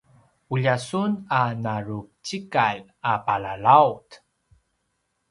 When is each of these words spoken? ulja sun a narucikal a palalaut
ulja 0.53 0.75
sun 0.87 1.11
a 1.39 1.41
narucikal 1.63 2.77
a 3.11 3.13
palalaut 3.25 4.09